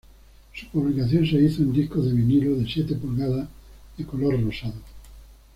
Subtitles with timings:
[0.55, 3.47] Su publicación se hizo en discos de vinilo de siete pulgadas,
[3.99, 4.81] de color rosado.